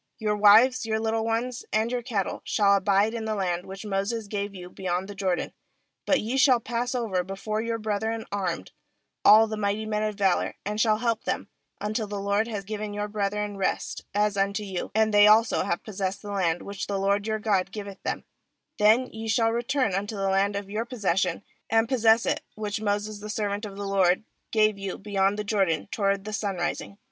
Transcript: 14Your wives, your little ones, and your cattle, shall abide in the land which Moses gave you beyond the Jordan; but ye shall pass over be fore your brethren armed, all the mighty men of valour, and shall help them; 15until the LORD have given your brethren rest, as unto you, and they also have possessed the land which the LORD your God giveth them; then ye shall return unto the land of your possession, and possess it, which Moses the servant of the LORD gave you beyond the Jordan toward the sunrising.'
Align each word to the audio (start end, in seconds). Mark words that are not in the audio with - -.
14Your 0.19 0.39
wives, 0.39 0.83
your 0.87 0.99
little 0.99 1.23
ones, 1.23 1.63
and 1.71 1.91
your 1.91 2.01
cattle, 2.01 2.41
shall 2.43 2.73
abide 2.75 3.13
in 3.13 3.25
the 3.25 3.35
land 3.35 3.67
which 3.67 3.85
Moses 3.85 4.25
gave 4.25 4.55
you 4.55 4.67
beyond 4.67 5.07
the 5.07 5.13
Jordan; 5.13 5.53
but 6.07 6.19
ye 6.21 6.37
shall 6.37 6.59
pass 6.59 6.95
over 6.95 7.23
be 7.23 7.35
fore 7.35 7.61
your 7.61 7.77
brethren 7.77 8.25
armed, 8.31 8.71
all 9.23 9.45
the 9.45 9.57
mighty 9.57 9.85
men 9.85 10.01
of 10.01 10.15
valour, 10.15 10.55
and 10.65 10.81
shall 10.81 10.97
help 10.97 11.25
them; 11.25 11.49
15until 11.83 12.09
the 12.09 12.19
LORD 12.19 12.47
have 12.47 12.65
given 12.65 12.95
your 12.95 13.07
brethren 13.07 13.57
rest, 13.57 14.03
as 14.11 14.37
unto 14.37 14.63
you, 14.63 14.89
and 14.95 15.13
they 15.13 15.27
also 15.27 15.61
have 15.65 15.83
possessed 15.83 16.23
the 16.23 16.31
land 16.31 16.63
which 16.63 16.87
the 16.87 16.97
LORD 16.97 17.27
your 17.27 17.37
God 17.37 17.71
giveth 17.71 18.01
them; 18.01 18.23
then 18.79 19.05
ye 19.13 19.27
shall 19.27 19.51
return 19.51 19.93
unto 19.93 20.15
the 20.15 20.29
land 20.31 20.55
of 20.55 20.67
your 20.67 20.83
possession, 20.83 21.43
and 21.69 21.87
possess 21.87 22.25
it, 22.25 22.41
which 22.55 22.81
Moses 22.81 23.19
the 23.19 23.29
servant 23.29 23.65
of 23.65 23.77
the 23.77 23.85
LORD 23.85 24.23
gave 24.51 24.79
you 24.79 24.97
beyond 24.97 25.37
the 25.37 25.43
Jordan 25.43 25.85
toward 25.91 26.23
the 26.23 26.33
sunrising.' 26.33 26.97